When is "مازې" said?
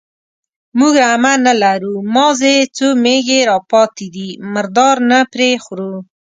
2.15-2.55